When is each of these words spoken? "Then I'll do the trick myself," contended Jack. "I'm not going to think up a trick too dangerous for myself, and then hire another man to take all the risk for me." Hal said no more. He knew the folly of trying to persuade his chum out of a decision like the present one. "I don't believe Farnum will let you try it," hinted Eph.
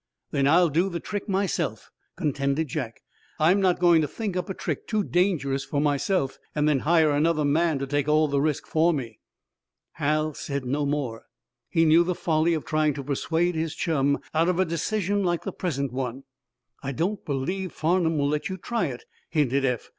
"Then 0.31 0.47
I'll 0.47 0.69
do 0.69 0.89
the 0.89 0.99
trick 0.99 1.29
myself," 1.29 1.91
contended 2.15 2.67
Jack. 2.67 3.03
"I'm 3.39 3.61
not 3.61 3.77
going 3.79 4.01
to 4.01 4.07
think 4.07 4.35
up 4.35 4.49
a 4.49 4.55
trick 4.55 4.87
too 4.87 5.03
dangerous 5.03 5.63
for 5.63 5.79
myself, 5.79 6.39
and 6.55 6.67
then 6.67 6.79
hire 6.79 7.11
another 7.11 7.45
man 7.45 7.77
to 7.77 7.85
take 7.85 8.07
all 8.09 8.27
the 8.27 8.41
risk 8.41 8.65
for 8.65 8.93
me." 8.93 9.19
Hal 9.91 10.33
said 10.33 10.65
no 10.65 10.87
more. 10.87 11.25
He 11.69 11.85
knew 11.85 12.03
the 12.03 12.15
folly 12.15 12.55
of 12.55 12.65
trying 12.65 12.95
to 12.95 13.03
persuade 13.03 13.53
his 13.53 13.75
chum 13.75 14.17
out 14.33 14.49
of 14.49 14.57
a 14.59 14.65
decision 14.65 15.23
like 15.23 15.43
the 15.43 15.53
present 15.53 15.91
one. 15.93 16.23
"I 16.81 16.93
don't 16.93 17.23
believe 17.23 17.71
Farnum 17.71 18.17
will 18.17 18.29
let 18.29 18.49
you 18.49 18.57
try 18.57 18.87
it," 18.87 19.03
hinted 19.29 19.63
Eph. 19.65 19.87